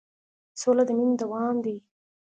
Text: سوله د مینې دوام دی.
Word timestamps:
سوله 0.61 0.83
د 0.87 0.89
مینې 0.97 1.15
دوام 1.21 1.55
دی. 1.65 1.75